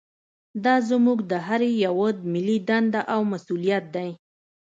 [0.63, 4.09] دا زموږ د هر یوه ملي دنده او مسوولیت دی